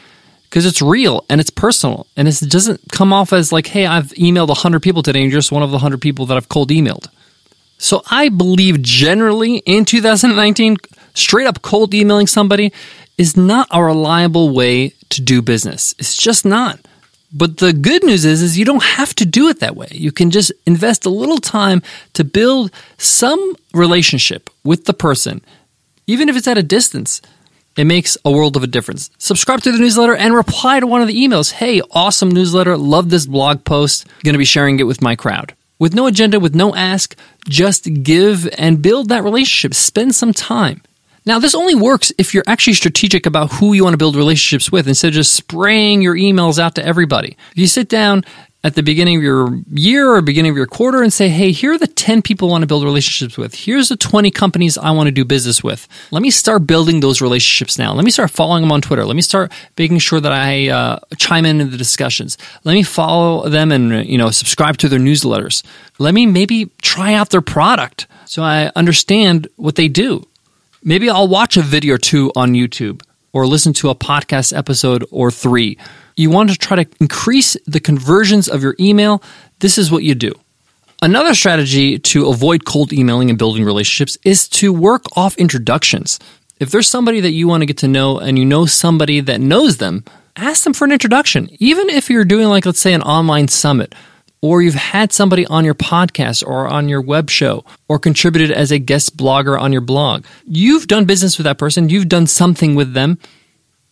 because 0.49 0.65
it's 0.67 0.81
real 0.81 1.25
and 1.29 1.41
it's 1.41 1.50
personal 1.50 2.06
and 2.17 2.27
it 2.29 2.41
doesn't 2.49 2.81
come 2.93 3.12
off 3.12 3.33
as 3.33 3.53
like, 3.53 3.67
hey, 3.67 3.87
I've 3.87 4.09
emailed 4.12 4.49
100 4.49 4.81
people 4.81 5.03
today 5.03 5.23
and 5.23 5.31
you're 5.31 5.39
just 5.39 5.53
one 5.53 5.62
of 5.62 5.71
the 5.71 5.77
100 5.77 6.00
people 6.00 6.27
that 6.27 6.37
I've 6.37 6.49
cold 6.49 6.71
emailed. 6.71 7.09
So 7.79 8.03
I 8.11 8.29
believe 8.29 8.83
generally 8.83 9.59
in 9.59 9.85
2019, 9.85 10.77
straight 11.15 11.47
up 11.47 11.62
cold 11.62 11.95
emailing 11.95 12.27
somebody 12.27 12.73
is 13.17 13.37
not 13.37 13.69
a 13.71 13.83
reliable 13.83 14.50
way 14.50 14.95
to 15.11 15.21
do 15.21 15.43
business. 15.43 15.95
It's 15.99 16.17
just 16.17 16.45
not. 16.45 16.81
But 17.33 17.59
the 17.59 17.73
good 17.73 18.05
news 18.05 18.25
is, 18.25 18.41
is 18.41 18.59
you 18.59 18.65
don't 18.65 18.83
have 18.83 19.15
to 19.17 19.27
do 19.27 19.49
it 19.49 19.61
that 19.61 19.77
way. 19.77 19.89
You 19.91 20.12
can 20.12 20.31
just 20.31 20.51
invest 20.67 21.05
a 21.05 21.11
little 21.11 21.37
time 21.37 21.83
to 22.15 22.25
build 22.25 22.73
some 22.97 23.55
relationship 23.75 24.49
with 24.65 24.87
the 24.87 24.94
person, 24.94 25.43
even 26.06 26.29
if 26.29 26.37
it's 26.37 26.49
at 26.49 26.56
a 26.56 26.62
distance. 26.62 27.21
It 27.79 27.87
makes 27.87 28.19
a 28.25 28.33
world 28.33 28.57
of 28.57 28.65
a 28.65 28.67
difference. 28.67 29.09
Subscribe 29.19 29.61
to 29.61 29.71
the 29.71 29.79
newsletter 29.79 30.17
and 30.17 30.35
reply 30.35 30.81
to 30.81 30.87
one 30.89 31.01
of 31.01 31.07
the 31.07 31.17
emails. 31.17 31.53
Hey, 31.53 31.81
awesome 31.93 32.29
newsletter. 32.29 32.77
Love 32.77 33.09
this 33.09 33.25
blog 33.25 33.63
post. 33.63 34.05
Going 34.25 34.35
to 34.35 34.39
be 34.39 34.45
sharing 34.45 34.81
it 34.81 34.83
with 34.83 35.01
my 35.01 35.15
crowd. 35.15 35.55
With 35.79 35.95
no 35.95 36.09
agenda, 36.09 36.41
with 36.41 36.57
no 36.57 36.75
ask, 36.75 37.15
just 37.49 38.03
give 38.03 38.49
and 38.59 38.83
build 38.83 39.11
that 39.11 39.23
relationship. 39.23 39.75
Spend 39.75 40.13
some 40.17 40.32
time. 40.32 40.82
Now, 41.25 41.39
this 41.39 41.55
only 41.55 41.77
works 41.77 42.11
if 42.19 42.35
you're 42.35 42.43
actually 42.49 42.73
strategic 42.73 43.27
about 43.27 43.53
who 43.53 43.75
you 43.75 43.85
want 43.85 43.94
to 43.94 43.99
build 43.99 44.17
relationships 44.17 44.73
with 44.73 44.89
instead 44.89 45.08
of 45.08 45.15
just 45.15 45.35
spraying 45.35 46.03
your 46.03 46.17
emails 46.17 46.58
out 46.58 46.75
to 46.77 46.85
everybody. 46.85 47.37
If 47.53 47.58
you 47.58 47.69
sit 47.69 47.89
down 47.89 48.25
at 48.65 48.74
the 48.74 48.82
beginning 48.82 49.17
of 49.17 49.22
your 49.22 49.56
year 49.70 50.10
or 50.10 50.20
beginning 50.20 50.50
of 50.50 50.56
your 50.56 50.67
quarter 50.67 51.00
and 51.00 51.12
say, 51.12 51.29
hey, 51.29 51.53
here 51.53 51.72
are 51.72 51.79
the 51.79 51.86
10 51.86 52.22
people 52.22 52.48
I 52.48 52.50
want 52.53 52.62
to 52.62 52.67
build 52.67 52.82
relationships 52.82 53.38
with. 53.38 53.55
Here's 53.55 53.88
the 53.88 53.96
20 53.96 54.32
companies 54.32 54.77
I 54.77 54.91
want 54.91 55.06
to 55.06 55.12
do 55.12 55.24
business 55.24 55.62
with. 55.62 55.86
Let 56.10 56.22
me 56.22 56.31
start 56.31 56.67
building 56.67 56.98
those 56.98 57.20
relationships 57.20 57.79
now. 57.79 57.94
Let 57.94 58.05
me 58.05 58.10
start 58.10 58.32
following 58.32 58.62
them 58.62 58.72
on 58.72 58.81
Twitter. 58.81 59.05
Let 59.05 59.15
me 59.15 59.22
start 59.22 59.53
making 59.79 60.00
sure 60.00 60.20
that 60.20 60.32
I 60.32 60.70
uh, 60.70 60.98
chime 61.17 61.46
in 61.46 61.60
in 61.60 61.70
the 61.70 61.77
discussions. 61.77 62.36
Let 62.65 62.72
me 62.72 62.82
follow 62.82 63.48
them 63.48 63.70
and, 63.70 64.05
you 64.05 64.19
know, 64.19 64.31
subscribe 64.31 64.77
to 64.79 64.88
their 64.88 64.98
newsletters. 64.98 65.62
Let 65.98 66.12
me 66.12 66.27
maybe 66.27 66.70
try 66.82 67.15
out 67.15 67.31
their 67.31 67.43
product 67.43 68.08
so 68.24 68.43
I 68.43 68.72
understand 68.74 69.46
what 69.55 69.77
they 69.77 69.86
do. 69.86 70.27
Maybe 70.82 71.08
I'll 71.08 71.29
watch 71.29 71.56
a 71.56 71.62
video 71.62 71.94
or 71.94 71.98
two 71.98 72.32
on 72.34 72.55
YouTube 72.55 73.03
or 73.32 73.46
listen 73.46 73.72
to 73.74 73.91
a 73.91 73.94
podcast 73.94 74.56
episode 74.56 75.05
or 75.10 75.31
three 75.31 75.79
you 76.19 76.31
want 76.31 76.51
to 76.51 76.56
try 76.56 76.82
to 76.82 76.91
increase 77.01 77.56
the 77.67 77.81
conversions 77.81 78.48
of 78.48 78.63
your 78.63 78.75
email, 78.81 79.22
this 79.60 79.79
is 79.79 79.91
what 79.91 80.03
you 80.03 80.15
do. 80.15 80.32
Another 81.01 81.34
strategy 81.34 81.98
to 82.01 82.29
avoid 82.29 82.65
cold 82.65 82.93
emailing 82.93 83.31
and 83.31 83.39
building 83.39 83.65
relationships 83.65 84.19
is 84.25 84.48
to 84.48 84.72
work 84.72 85.05
off 85.17 85.37
introductions. 85.37 86.19
If 86.58 86.72
there's 86.72 86.89
somebody 86.89 87.20
that 87.20 87.31
you 87.31 87.46
want 87.46 87.63
to 87.63 87.67
get 87.67 87.79
to 87.79 87.89
know 87.89 88.19
and 88.19 88.37
you 88.37 88.44
know 88.44 88.67
somebody 88.67 89.20
that 89.20 89.41
knows 89.41 89.77
them, 89.77 90.05
ask 90.34 90.65
them 90.65 90.72
for 90.72 90.84
an 90.84 90.93
introduction. 90.93 91.48
Even 91.60 91.89
if 91.89 92.10
you're 92.10 92.25
doing, 92.25 92.48
like, 92.48 92.67
let's 92.67 92.81
say, 92.81 92.94
an 92.94 93.03
online 93.03 93.46
summit, 93.46 93.94
or 94.41 94.60
you've 94.60 94.75
had 94.75 95.13
somebody 95.13 95.46
on 95.46 95.65
your 95.65 95.75
podcast 95.75 96.44
or 96.44 96.67
on 96.67 96.89
your 96.89 97.01
web 97.01 97.31
show, 97.31 97.65
or 97.89 98.01
contributed 98.01 98.51
as 98.51 98.72
a 98.72 98.79
guest 98.81 99.17
blogger 99.17 99.60
on 99.60 99.72
your 99.72 99.81
blog. 99.81 100.25
You've 100.46 100.89
done 100.89 101.05
business 101.05 101.39
with 101.39 101.44
that 101.44 101.58
person, 101.58 101.89
you've 101.89 102.08
done 102.08 102.27
something 102.27 102.75
with 102.75 102.93
them. 102.93 103.19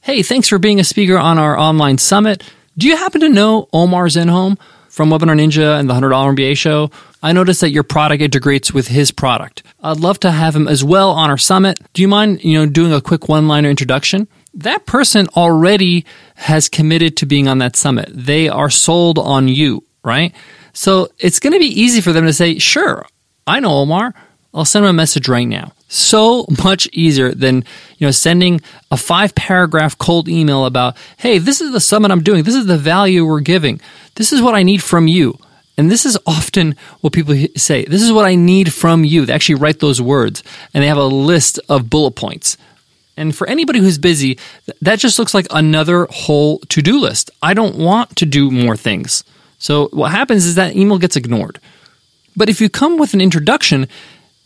Hey, 0.06 0.22
thanks 0.22 0.46
for 0.46 0.60
being 0.60 0.78
a 0.78 0.84
speaker 0.84 1.18
on 1.18 1.36
our 1.36 1.58
online 1.58 1.98
summit. 1.98 2.44
Do 2.78 2.86
you 2.86 2.96
happen 2.96 3.22
to 3.22 3.28
know 3.28 3.68
Omar 3.72 4.06
Zenhom 4.06 4.56
from 4.88 5.10
Webinar 5.10 5.34
Ninja 5.34 5.80
and 5.80 5.90
the 5.90 5.94
$100 5.94 6.36
MBA 6.36 6.56
show? 6.56 6.92
I 7.25 7.32
noticed 7.32 7.60
that 7.62 7.72
your 7.72 7.82
product 7.82 8.22
integrates 8.22 8.72
with 8.72 8.86
his 8.86 9.10
product. 9.10 9.64
I'd 9.82 9.98
love 9.98 10.20
to 10.20 10.30
have 10.30 10.54
him 10.54 10.68
as 10.68 10.84
well 10.84 11.10
on 11.10 11.28
our 11.28 11.36
summit. 11.36 11.80
Do 11.92 12.02
you 12.02 12.06
mind, 12.06 12.44
you 12.44 12.56
know, 12.56 12.66
doing 12.66 12.92
a 12.92 13.00
quick 13.00 13.28
one-liner 13.28 13.68
introduction? 13.68 14.28
That 14.54 14.86
person 14.86 15.26
already 15.34 16.04
has 16.36 16.68
committed 16.68 17.16
to 17.16 17.26
being 17.26 17.48
on 17.48 17.58
that 17.58 17.75
summit. 17.75 18.08
They 18.12 18.48
are 18.48 18.70
sold 18.70 19.18
on 19.18 19.48
you, 19.48 19.82
right? 20.04 20.32
So 20.72 21.08
it's 21.18 21.40
going 21.40 21.54
to 21.54 21.58
be 21.58 21.80
easy 21.82 22.00
for 22.00 22.12
them 22.12 22.26
to 22.26 22.32
say, 22.32 22.60
"Sure, 22.60 23.04
I 23.44 23.58
know 23.58 23.72
Omar. 23.72 24.14
I'll 24.56 24.64
send 24.64 24.84
them 24.84 24.90
a 24.90 24.94
message 24.94 25.28
right 25.28 25.46
now. 25.46 25.72
So 25.88 26.46
much 26.64 26.88
easier 26.92 27.32
than, 27.32 27.62
you 27.98 28.06
know, 28.06 28.10
sending 28.10 28.62
a 28.90 28.96
five 28.96 29.34
paragraph 29.34 29.98
cold 29.98 30.28
email 30.28 30.64
about, 30.64 30.96
hey, 31.18 31.38
this 31.38 31.60
is 31.60 31.72
the 31.72 31.80
summit 31.80 32.10
I'm 32.10 32.22
doing. 32.22 32.42
This 32.42 32.54
is 32.54 32.66
the 32.66 32.78
value 32.78 33.26
we're 33.26 33.40
giving. 33.40 33.80
This 34.14 34.32
is 34.32 34.40
what 34.40 34.54
I 34.54 34.62
need 34.62 34.82
from 34.82 35.08
you. 35.08 35.38
And 35.76 35.90
this 35.90 36.06
is 36.06 36.18
often 36.26 36.75
what 37.02 37.12
people 37.12 37.36
say. 37.56 37.84
This 37.84 38.02
is 38.02 38.10
what 38.10 38.25
I 38.25 38.34
need 38.34 38.72
from 38.72 39.04
you. 39.04 39.26
They 39.26 39.34
actually 39.34 39.56
write 39.56 39.80
those 39.80 40.00
words 40.00 40.42
and 40.72 40.82
they 40.82 40.88
have 40.88 40.96
a 40.96 41.04
list 41.04 41.60
of 41.68 41.90
bullet 41.90 42.12
points. 42.12 42.56
And 43.18 43.36
for 43.36 43.46
anybody 43.46 43.78
who's 43.78 43.98
busy, 43.98 44.38
that 44.80 44.98
just 44.98 45.18
looks 45.18 45.34
like 45.34 45.46
another 45.50 46.06
whole 46.10 46.60
to 46.68 46.80
do 46.80 46.98
list. 46.98 47.30
I 47.42 47.52
don't 47.52 47.76
want 47.76 48.16
to 48.16 48.26
do 48.26 48.50
more 48.50 48.76
things. 48.76 49.22
So 49.58 49.88
what 49.88 50.12
happens 50.12 50.46
is 50.46 50.54
that 50.54 50.76
email 50.76 50.98
gets 50.98 51.16
ignored. 51.16 51.60
But 52.36 52.50
if 52.50 52.60
you 52.60 52.68
come 52.68 52.98
with 52.98 53.14
an 53.14 53.22
introduction, 53.22 53.88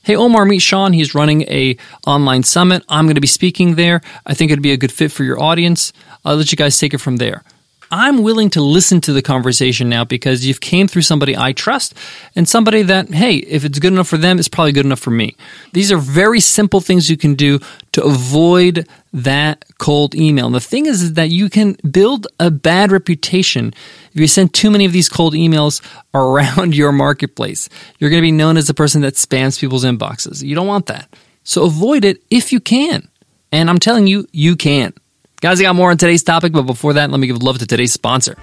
hey 0.02 0.16
Omar, 0.16 0.44
meet 0.44 0.60
Sean. 0.60 0.92
He's 0.92 1.14
running 1.14 1.42
a 1.42 1.76
online 2.06 2.42
summit. 2.42 2.84
I'm 2.88 3.06
going 3.06 3.14
to 3.16 3.20
be 3.20 3.26
speaking 3.26 3.74
there. 3.74 4.00
I 4.26 4.34
think 4.34 4.50
it'd 4.50 4.62
be 4.62 4.72
a 4.72 4.76
good 4.76 4.92
fit 4.92 5.12
for 5.12 5.24
your 5.24 5.40
audience. 5.40 5.92
I'll 6.24 6.36
let 6.36 6.50
you 6.50 6.56
guys 6.56 6.78
take 6.78 6.94
it 6.94 6.98
from 6.98 7.16
there. 7.16 7.42
I'm 7.90 8.22
willing 8.22 8.50
to 8.50 8.60
listen 8.60 9.00
to 9.02 9.12
the 9.12 9.22
conversation 9.22 9.88
now 9.88 10.04
because 10.04 10.46
you've 10.46 10.60
came 10.60 10.86
through 10.86 11.02
somebody 11.02 11.36
I 11.36 11.52
trust 11.52 11.94
and 12.36 12.48
somebody 12.48 12.82
that, 12.82 13.08
hey, 13.08 13.36
if 13.36 13.64
it's 13.64 13.80
good 13.80 13.92
enough 13.92 14.06
for 14.06 14.16
them, 14.16 14.38
it's 14.38 14.48
probably 14.48 14.70
good 14.70 14.86
enough 14.86 15.00
for 15.00 15.10
me. 15.10 15.36
These 15.72 15.90
are 15.90 15.96
very 15.98 16.38
simple 16.38 16.80
things 16.80 17.10
you 17.10 17.16
can 17.16 17.34
do 17.34 17.58
to 17.92 18.04
avoid 18.04 18.86
that 19.12 19.64
cold 19.78 20.14
email. 20.14 20.46
And 20.46 20.54
the 20.54 20.60
thing 20.60 20.86
is, 20.86 21.02
is 21.02 21.14
that 21.14 21.30
you 21.30 21.50
can 21.50 21.76
build 21.90 22.28
a 22.38 22.50
bad 22.50 22.92
reputation 22.92 23.74
if 24.12 24.20
you 24.20 24.28
send 24.28 24.54
too 24.54 24.70
many 24.70 24.84
of 24.84 24.92
these 24.92 25.08
cold 25.08 25.34
emails 25.34 25.82
around 26.14 26.76
your 26.76 26.92
marketplace. 26.92 27.68
You're 27.98 28.10
going 28.10 28.22
to 28.22 28.26
be 28.26 28.32
known 28.32 28.56
as 28.56 28.68
the 28.68 28.74
person 28.74 29.00
that 29.02 29.14
spams 29.14 29.60
people's 29.60 29.84
inboxes. 29.84 30.44
You 30.44 30.54
don't 30.54 30.68
want 30.68 30.86
that. 30.86 31.12
So 31.42 31.64
avoid 31.64 32.04
it 32.04 32.22
if 32.30 32.52
you 32.52 32.60
can. 32.60 33.08
And 33.50 33.68
I'm 33.68 33.78
telling 33.78 34.06
you, 34.06 34.28
you 34.30 34.54
can. 34.54 34.94
Guys, 35.40 35.58
I 35.58 35.62
got 35.62 35.74
more 35.74 35.90
on 35.90 35.96
today's 35.96 36.22
topic, 36.22 36.52
but 36.52 36.64
before 36.64 36.92
that, 36.94 37.10
let 37.10 37.18
me 37.18 37.26
give 37.26 37.42
love 37.42 37.58
to 37.60 37.66
today's 37.66 37.94
sponsor. 37.94 38.36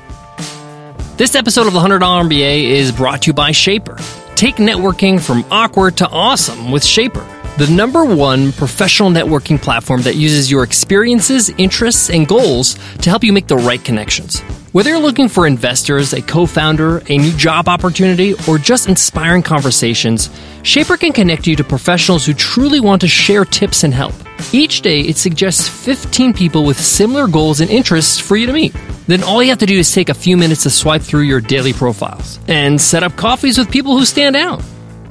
This 1.17 1.35
episode 1.35 1.67
of 1.67 1.73
the 1.73 1.79
$100 1.79 1.99
MBA 1.99 2.71
is 2.71 2.91
brought 2.91 3.21
to 3.21 3.27
you 3.27 3.33
by 3.33 3.51
Shapr. 3.51 4.01
Take 4.35 4.55
networking 4.55 5.21
from 5.21 5.45
awkward 5.51 5.95
to 5.97 6.09
awesome 6.09 6.71
with 6.71 6.81
Shapr, 6.81 7.23
the 7.57 7.67
number 7.71 8.03
one 8.03 8.51
professional 8.51 9.11
networking 9.11 9.61
platform 9.61 10.01
that 10.03 10.15
uses 10.15 10.49
your 10.49 10.63
experiences, 10.63 11.51
interests, 11.59 12.09
and 12.09 12.27
goals 12.27 12.79
to 13.01 13.11
help 13.11 13.23
you 13.23 13.31
make 13.31 13.45
the 13.45 13.57
right 13.57 13.83
connections. 13.83 14.41
Whether 14.73 14.89
you're 14.89 14.99
looking 14.99 15.29
for 15.29 15.47
investors, 15.47 16.11
a 16.11 16.21
co 16.21 16.45
founder, 16.45 17.01
a 17.07 17.17
new 17.17 17.31
job 17.37 17.69
opportunity, 17.69 18.35
or 18.49 18.57
just 18.57 18.89
inspiring 18.89 19.41
conversations, 19.41 20.27
Shapr 20.61 20.99
can 20.99 21.13
connect 21.13 21.47
you 21.47 21.55
to 21.55 21.63
professionals 21.63 22.25
who 22.25 22.33
truly 22.33 22.81
want 22.81 22.99
to 23.01 23.07
share 23.07 23.45
tips 23.45 23.85
and 23.85 23.93
help. 23.93 24.13
Each 24.51 24.81
day, 24.81 24.99
it 25.01 25.15
suggests 25.15 25.69
15 25.69 26.33
people 26.33 26.65
with 26.65 26.77
similar 26.79 27.27
goals 27.27 27.61
and 27.61 27.71
interests 27.71 28.19
for 28.19 28.35
you 28.35 28.45
to 28.45 28.53
meet. 28.53 28.75
Then 29.07 29.23
all 29.23 29.41
you 29.41 29.49
have 29.49 29.59
to 29.59 29.65
do 29.65 29.79
is 29.79 29.91
take 29.91 30.09
a 30.09 30.13
few 30.13 30.35
minutes 30.35 30.63
to 30.63 30.69
swipe 30.69 31.01
through 31.01 31.21
your 31.21 31.39
daily 31.39 31.71
profiles 31.71 32.37
and 32.49 32.79
set 32.79 33.03
up 33.03 33.15
coffees 33.15 33.57
with 33.57 33.71
people 33.71 33.97
who 33.97 34.03
stand 34.03 34.35
out. 34.35 34.61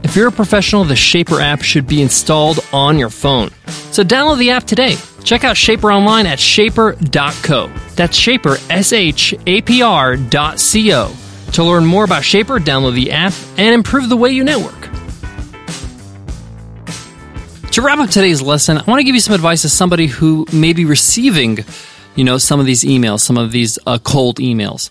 If 0.03 0.15
you're 0.15 0.29
a 0.29 0.33
professional, 0.33 0.85
the 0.85 0.95
Shapr 0.95 1.41
app 1.41 1.63
should 1.63 1.87
be 1.87 2.03
installed 2.03 2.61
on 2.75 2.99
your 2.99 3.11
phone. 3.11 3.49
So 3.91 4.05
download 4.05 4.39
the 4.39 4.51
app 4.51 4.65
today. 4.65 4.97
Check 5.27 5.43
out 5.43 5.57
Shapr 5.57 5.93
online 5.93 6.25
at 6.25 6.39
shapr.co. 6.39 7.67
That's 7.97 8.17
Shapr, 8.17 8.71
S 8.71 8.93
H 8.93 9.35
A 9.49 9.61
P 9.61 9.83
R 9.83 10.17
dot 10.17 10.61
C 10.61 10.95
O. 10.95 11.13
To 11.55 11.65
learn 11.65 11.85
more 11.85 12.05
about 12.05 12.23
Shapr, 12.23 12.61
download 12.61 12.95
the 12.95 13.11
app 13.11 13.35
and 13.59 13.75
improve 13.75 14.09
the 14.09 14.17
way 14.17 14.31
you 14.31 14.45
network. 14.45 14.81
To 17.73 17.83
wrap 17.83 17.99
up 17.99 18.09
today's 18.09 18.41
lesson, 18.41 18.79
I 18.79 18.85
want 18.85 19.01
to 19.01 19.05
give 19.05 19.17
you 19.17 19.21
some 19.21 19.35
advice 19.35 19.65
as 19.65 19.73
somebody 19.73 20.07
who 20.07 20.47
may 20.53 20.73
be 20.73 20.85
receiving, 20.85 21.59
you 22.15 22.23
know, 22.23 22.39
some 22.39 22.61
of 22.61 22.67
these 22.67 22.85
emails, 22.85 23.19
some 23.19 23.37
of 23.37 23.51
these 23.51 23.81
uh, 23.85 23.99
cold 23.99 24.37
emails. 24.37 24.91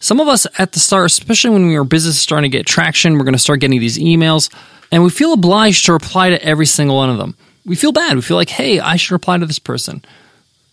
Some 0.00 0.18
of 0.18 0.26
us 0.26 0.48
at 0.58 0.72
the 0.72 0.80
start, 0.80 1.06
especially 1.06 1.50
when 1.50 1.68
we 1.68 1.76
our 1.76 1.84
business 1.84 2.18
starting 2.18 2.50
to 2.50 2.58
get 2.58 2.66
traction, 2.66 3.14
we're 3.18 3.24
going 3.24 3.34
to 3.34 3.38
start 3.38 3.60
getting 3.60 3.78
these 3.78 3.98
emails, 3.98 4.52
and 4.90 5.04
we 5.04 5.10
feel 5.10 5.32
obliged 5.32 5.86
to 5.86 5.92
reply 5.92 6.30
to 6.30 6.44
every 6.44 6.66
single 6.66 6.96
one 6.96 7.08
of 7.08 7.18
them. 7.18 7.36
We 7.66 7.76
feel 7.76 7.92
bad. 7.92 8.16
We 8.16 8.22
feel 8.22 8.36
like, 8.36 8.48
hey, 8.48 8.80
I 8.80 8.96
should 8.96 9.12
reply 9.12 9.36
to 9.36 9.46
this 9.46 9.58
person. 9.58 10.02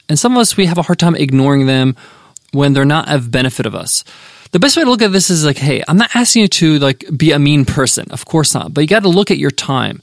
And 0.07 0.17
some 0.17 0.33
of 0.33 0.39
us, 0.39 0.55
we 0.55 0.67
have 0.67 0.77
a 0.77 0.83
hard 0.83 0.99
time 0.99 1.15
ignoring 1.15 1.65
them 1.65 1.95
when 2.51 2.73
they're 2.73 2.85
not 2.85 3.09
of 3.09 3.31
benefit 3.31 3.65
of 3.65 3.75
us. 3.75 4.03
The 4.51 4.59
best 4.59 4.77
way 4.77 4.83
to 4.83 4.89
look 4.89 5.01
at 5.01 5.11
this 5.11 5.29
is 5.29 5.43
like, 5.43 5.57
hey, 5.57 5.83
I'm 5.87 5.97
not 5.97 6.15
asking 6.15 6.43
you 6.43 6.47
to 6.47 6.79
like 6.79 7.03
be 7.17 7.31
a 7.31 7.39
mean 7.39 7.65
person. 7.65 8.05
Of 8.11 8.25
course 8.25 8.53
not. 8.53 8.73
But 8.73 8.81
you 8.81 8.87
got 8.87 9.01
to 9.01 9.09
look 9.09 9.31
at 9.31 9.39
your 9.39 9.51
time 9.51 10.01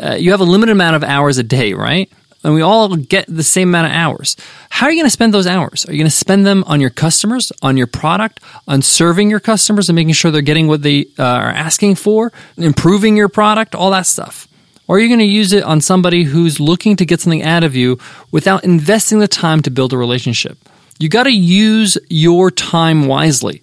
uh, 0.00 0.14
you 0.14 0.30
have 0.30 0.40
a 0.40 0.44
limited 0.44 0.72
amount 0.72 0.96
of 0.96 1.04
hours 1.04 1.38
a 1.38 1.42
day, 1.42 1.74
right? 1.74 2.10
And 2.44 2.54
we 2.54 2.62
all 2.62 2.96
get 2.96 3.26
the 3.28 3.44
same 3.44 3.68
amount 3.68 3.86
of 3.86 3.92
hours. 3.92 4.36
How 4.68 4.86
are 4.86 4.90
you 4.90 4.98
going 4.98 5.06
to 5.06 5.10
spend 5.10 5.32
those 5.32 5.46
hours? 5.46 5.86
Are 5.86 5.92
you 5.92 5.98
going 5.98 6.10
to 6.10 6.16
spend 6.16 6.44
them 6.44 6.64
on 6.66 6.80
your 6.80 6.90
customers, 6.90 7.52
on 7.62 7.76
your 7.76 7.86
product, 7.86 8.40
on 8.66 8.82
serving 8.82 9.30
your 9.30 9.38
customers 9.38 9.88
and 9.88 9.94
making 9.94 10.14
sure 10.14 10.30
they're 10.30 10.42
getting 10.42 10.66
what 10.66 10.82
they 10.82 11.06
uh, 11.18 11.22
are 11.22 11.50
asking 11.50 11.96
for, 11.96 12.32
improving 12.56 13.16
your 13.16 13.28
product, 13.28 13.74
all 13.76 13.92
that 13.92 14.06
stuff? 14.06 14.48
Or 14.92 14.96
are 14.96 15.00
you 15.00 15.08
going 15.08 15.20
to 15.20 15.24
use 15.24 15.54
it 15.54 15.64
on 15.64 15.80
somebody 15.80 16.24
who's 16.24 16.60
looking 16.60 16.96
to 16.96 17.06
get 17.06 17.18
something 17.18 17.42
out 17.42 17.64
of 17.64 17.74
you 17.74 17.98
without 18.30 18.62
investing 18.62 19.20
the 19.20 19.26
time 19.26 19.62
to 19.62 19.70
build 19.70 19.94
a 19.94 19.96
relationship? 19.96 20.58
You 20.98 21.08
got 21.08 21.22
to 21.22 21.32
use 21.32 21.96
your 22.10 22.50
time 22.50 23.06
wisely. 23.06 23.62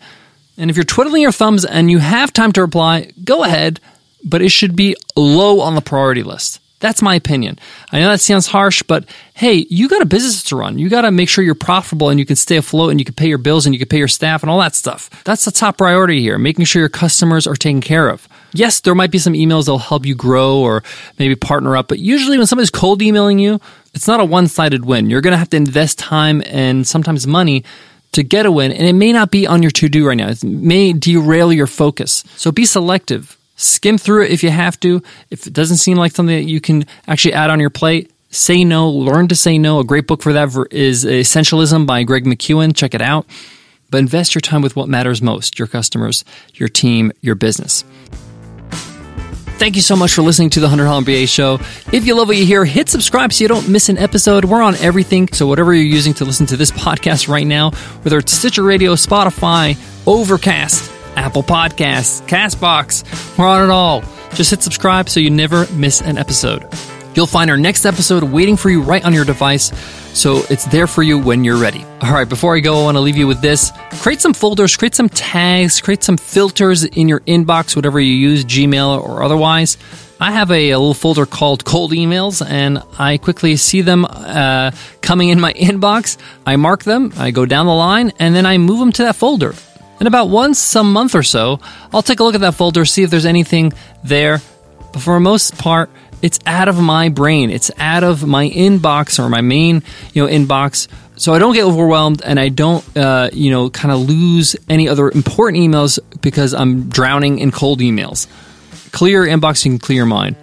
And 0.58 0.72
if 0.72 0.76
you're 0.76 0.84
twiddling 0.84 1.22
your 1.22 1.32
thumbs 1.32 1.66
and 1.66 1.92
you 1.92 2.00
have 2.00 2.34
time 2.34 2.52
to 2.54 2.62
reply, 2.62 3.12
go 3.24 3.44
ahead 3.44 3.80
but 4.24 4.42
it 4.42 4.50
should 4.50 4.76
be 4.76 4.96
low 5.16 5.62
on 5.62 5.76
the 5.76 5.82
priority 5.82 6.24
list. 6.24 6.60
That's 6.80 7.02
my 7.02 7.16
opinion. 7.16 7.60
I 7.92 8.00
know 8.00 8.10
that 8.10 8.22
sounds 8.22 8.48
harsh, 8.48 8.84
but 8.84 9.06
hey, 9.34 9.66
you 9.70 9.90
got 9.90 10.02
a 10.02 10.06
business 10.06 10.44
to 10.44 10.56
run. 10.56 10.78
You 10.80 10.90
got 10.90 11.02
to 11.02 11.12
make 11.12 11.28
sure 11.28 11.44
you're 11.44 11.56
profitable 11.56 12.10
and 12.10 12.20
you 12.20 12.26
can 12.26 12.38
stay 12.38 12.56
afloat 12.56 12.92
and 12.92 13.00
you 13.00 13.06
can 13.06 13.16
pay 13.16 13.28
your 13.28 13.38
bills 13.38 13.66
and 13.66 13.76
you 13.76 13.80
can 13.80 13.88
pay 13.88 13.98
your 13.98 14.08
staff 14.08 14.44
and 14.44 14.50
all 14.50 14.60
that 14.60 14.76
stuff. 14.76 15.10
That's 15.26 15.46
the 15.46 15.52
top 15.52 15.78
priority 15.78 16.22
here, 16.22 16.38
making 16.38 16.66
sure 16.66 16.82
your 16.82 16.90
customers 16.90 17.48
are 17.48 17.56
taken 17.56 17.82
care 17.82 18.08
of. 18.08 18.28
Yes, 18.54 18.80
there 18.80 18.96
might 18.96 19.12
be 19.12 19.20
some 19.20 19.34
emails 19.34 19.66
that'll 19.66 19.78
help 19.78 20.06
you 20.06 20.16
grow 20.16 20.60
or 20.60 20.84
maybe 21.18 21.36
partner 21.36 21.76
up, 21.76 21.88
but 21.90 22.00
usually 22.00 22.38
when 22.38 22.48
somebody's 22.48 22.72
cold 22.72 23.02
emailing 23.02 23.40
you, 23.40 23.60
it's 23.94 24.08
not 24.08 24.22
a 24.22 24.26
one 24.26 24.48
sided 24.48 24.86
win. 24.86 25.10
You're 25.10 25.22
going 25.22 25.34
to 25.34 25.38
have 25.38 25.50
to 25.50 25.58
invest 25.58 26.00
time 26.00 26.42
and 26.46 26.88
sometimes 26.88 27.28
money 27.28 27.64
to 28.14 28.24
get 28.24 28.46
a 28.46 28.52
win, 28.52 28.72
and 28.72 28.88
it 28.88 28.94
may 28.94 29.12
not 29.12 29.30
be 29.30 29.46
on 29.46 29.62
your 29.62 29.72
to 29.72 29.88
do 29.88 30.08
right 30.08 30.18
now. 30.18 30.30
It 30.30 30.44
may 30.44 30.94
derail 30.94 31.54
your 31.54 31.68
focus. 31.68 32.24
So 32.38 32.52
be 32.52 32.66
selective 32.66 33.39
Skim 33.60 33.98
through 33.98 34.24
it 34.24 34.32
if 34.32 34.42
you 34.42 34.50
have 34.50 34.80
to. 34.80 35.02
If 35.30 35.46
it 35.46 35.54
doesn't 35.54 35.78
seem 35.78 35.98
like 35.98 36.14
something 36.14 36.36
that 36.36 36.50
you 36.50 36.62
can 36.62 36.86
actually 37.08 37.34
add 37.34 37.50
on 37.50 37.60
your 37.60 37.70
plate, 37.70 38.10
say 38.30 38.64
no. 38.64 38.90
Learn 38.90 39.28
to 39.28 39.36
say 39.36 39.58
no. 39.58 39.80
A 39.80 39.84
great 39.84 40.08
book 40.08 40.22
for 40.22 40.32
that 40.34 40.48
is 40.72 41.04
Essentialism 41.04 41.86
by 41.86 42.04
Greg 42.04 42.24
McKeown. 42.26 42.76
Check 42.76 42.94
it 42.94 43.02
out. 43.02 43.26
But 43.92 43.98
invest 43.98 44.34
your 44.34 44.42
time 44.42 44.62
with 44.62 44.76
what 44.76 44.88
matters 44.88 45.22
most 45.22 45.60
your 45.60 45.68
customers, 45.68 46.24
your 46.54 46.70
team, 46.70 47.12
your 47.22 47.36
business. 47.36 47.84
Thank 49.60 49.76
you 49.76 49.82
so 49.82 49.98
much 49.98 50.14
for 50.14 50.22
listening 50.22 50.52
to 50.52 50.62
the 50.62 50.68
$100 50.68 51.04
MBA 51.04 51.28
show. 51.28 51.56
If 51.92 52.06
you 52.06 52.16
love 52.16 52.30
what 52.30 52.38
you 52.38 52.46
hear, 52.46 52.64
hit 52.64 52.88
subscribe 52.88 53.34
so 53.34 53.44
you 53.44 53.50
don't 53.50 53.68
miss 53.68 53.90
an 53.90 53.98
episode. 53.98 54.46
We're 54.46 54.62
on 54.62 54.76
everything. 54.76 55.28
So, 55.34 55.48
whatever 55.48 55.74
you're 55.74 55.84
using 55.84 56.14
to 56.14 56.24
listen 56.24 56.46
to 56.46 56.56
this 56.56 56.72
podcast 56.72 57.28
right 57.28 57.46
now, 57.46 57.72
whether 58.04 58.20
it's 58.20 58.32
Stitcher 58.32 58.64
Radio, 58.64 58.94
Spotify, 58.94 59.76
Overcast, 60.08 60.90
Apple 61.20 61.44
Podcasts, 61.44 62.26
Castbox. 62.28 63.38
We're 63.38 63.46
on 63.46 63.62
it 63.66 63.70
all. 63.70 64.02
Just 64.36 64.52
hit 64.52 64.64
subscribe 64.64 65.10
so 65.10 65.20
you 65.20 65.30
never 65.30 65.68
miss 65.74 66.00
an 66.00 66.18
episode. 66.18 66.66
You'll 67.14 67.28
find 67.28 67.52
our 67.52 67.58
next 67.58 67.86
episode 67.86 68.24
waiting 68.24 68.56
for 68.56 68.70
you 68.70 68.82
right 68.82 69.04
on 69.04 69.14
your 69.14 69.26
device, 69.26 69.78
so 70.18 70.44
it's 70.50 70.64
there 70.68 70.88
for 70.88 71.04
you 71.04 71.20
when 71.20 71.44
you're 71.44 71.58
ready. 71.58 71.84
All 72.02 72.14
right, 72.14 72.30
before 72.30 72.56
I 72.56 72.62
go, 72.62 72.80
I 72.80 72.84
want 72.86 72.96
to 72.96 73.02
leave 73.02 73.18
you 73.18 73.28
with 73.28 73.42
this. 73.42 73.74
Create 74.02 74.22
some 74.22 74.34
folders, 74.34 74.78
create 74.78 74.96
some 74.96 75.10
tags, 75.10 75.82
create 75.82 76.04
some 76.04 76.16
filters 76.16 76.86
in 76.86 77.10
your 77.10 77.20
inbox, 77.22 77.76
whatever 77.76 78.00
you 78.00 78.14
use, 78.14 78.46
Gmail 78.46 79.04
or 79.04 79.22
otherwise. 79.22 79.78
I 80.22 80.32
have 80.32 80.52
a, 80.52 80.70
a 80.72 80.80
little 80.80 80.94
folder 80.94 81.26
called 81.26 81.66
cold 81.66 81.92
emails, 81.92 82.46
and 82.48 82.82
I 82.98 83.18
quickly 83.18 83.58
see 83.58 83.82
them 83.82 84.06
uh, 84.06 84.72
coming 85.02 85.30
in 85.30 85.42
my 85.42 85.52
inbox. 85.68 86.18
I 86.46 86.56
mark 86.56 86.86
them, 86.86 87.12
I 87.18 87.32
go 87.32 87.46
down 87.46 87.66
the 87.66 87.74
line, 87.74 88.14
and 88.20 88.34
then 88.34 88.46
I 88.46 88.58
move 88.58 88.80
them 88.80 88.94
to 88.94 89.04
that 89.04 89.18
folder. 89.18 89.54
And 90.00 90.08
about 90.08 90.30
once 90.30 90.60
some 90.60 90.94
month 90.94 91.16
or 91.16 91.24
so, 91.24 91.60
I'll 91.94 92.02
take 92.02 92.20
a 92.20 92.24
look 92.24 92.36
at 92.36 92.42
that 92.42 92.56
folder, 92.56 92.86
see 92.86 93.04
if 93.04 93.10
there's 93.10 93.26
anything 93.26 93.74
there. 94.04 94.42
But 94.94 95.02
for 95.02 95.16
the 95.16 95.20
most 95.20 95.58
part, 95.58 95.90
it's 96.22 96.40
out 96.46 96.68
of 96.68 96.80
my 96.80 97.10
brain. 97.10 97.50
It's 97.50 97.72
out 97.78 98.04
of 98.04 98.26
my 98.26 98.50
inbox 98.50 99.24
or 99.24 99.30
my 99.30 99.42
main, 99.42 99.84
you 100.14 100.26
know, 100.26 100.32
inbox. 100.32 100.88
So 101.16 101.34
I 101.34 101.40
don't 101.40 101.54
get 101.54 101.66
overwhelmed 101.66 102.22
and 102.24 102.40
I 102.40 102.50
don't, 102.50 102.98
uh, 102.98 103.30
you 103.34 103.52
know, 103.52 103.70
kind 103.70 103.92
of 103.92 104.08
lose 104.08 104.56
any 104.70 104.88
other 104.88 105.12
important 105.12 105.64
emails 105.64 106.00
because 106.22 106.54
I'm 106.54 106.90
drowning 106.90 107.40
in 107.40 107.52
cold 107.52 107.80
emails. 107.80 108.28
Clear 108.92 109.26
inbox, 109.26 109.66
you 109.66 109.72
can 109.72 109.80
clear 109.80 110.06
mind. 110.06 110.36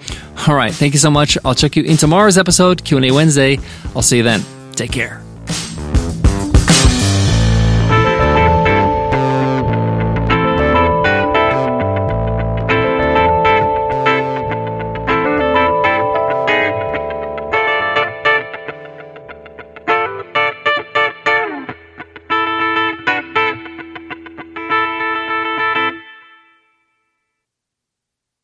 All 0.46 0.54
right, 0.54 0.72
thank 0.72 0.92
you 0.92 1.00
so 1.00 1.10
much. 1.10 1.36
I'll 1.44 1.54
check 1.54 1.76
you 1.76 1.82
in 1.82 1.96
tomorrow's 1.96 2.38
episode, 2.38 2.84
Q&A 2.84 3.10
Wednesday. 3.10 3.58
I'll 3.94 4.02
see 4.02 4.18
you 4.18 4.22
then. 4.22 4.42
Take 4.72 4.92
care. 4.92 5.25